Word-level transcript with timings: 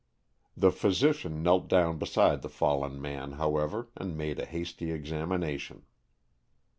The 0.57 0.71
physician 0.71 1.43
knelt 1.43 1.67
down 1.67 1.99
beside 1.99 2.41
the 2.41 2.49
fallen 2.49 2.99
man, 2.99 3.33
however, 3.33 3.89
and 3.95 4.17
made 4.17 4.39
a 4.39 4.47
hasty 4.47 4.89
examination. 4.91 5.83